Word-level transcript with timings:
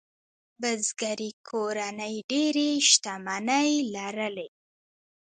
بزګري 0.61 1.31
کورنۍ 1.49 2.15
ډېرې 2.31 2.69
شتمنۍ 2.89 3.71
لرلې. 3.95 4.47